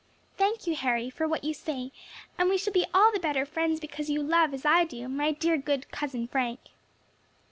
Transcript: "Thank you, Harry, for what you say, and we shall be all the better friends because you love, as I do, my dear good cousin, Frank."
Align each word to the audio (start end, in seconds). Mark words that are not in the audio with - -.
"Thank 0.35 0.65
you, 0.65 0.75
Harry, 0.75 1.11
for 1.11 1.27
what 1.27 1.43
you 1.43 1.53
say, 1.53 1.91
and 2.35 2.49
we 2.49 2.57
shall 2.57 2.73
be 2.73 2.87
all 2.91 3.11
the 3.11 3.19
better 3.19 3.45
friends 3.45 3.79
because 3.79 4.09
you 4.09 4.23
love, 4.23 4.51
as 4.51 4.65
I 4.65 4.83
do, 4.83 5.07
my 5.07 5.31
dear 5.31 5.57
good 5.59 5.91
cousin, 5.91 6.25
Frank." 6.27 6.59